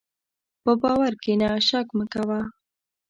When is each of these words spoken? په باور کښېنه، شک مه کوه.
په 0.63 0.71
باور 0.81 1.13
کښېنه، 1.21 1.49
شک 1.67 1.87
مه 1.97 2.05
کوه. 2.13 2.39